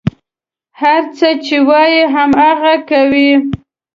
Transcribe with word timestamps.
هر 0.81 1.01
څه 1.17 1.29
چې 1.45 1.57
وايي، 1.67 2.01
هماغه 2.13 2.75
کوي. 2.89 3.31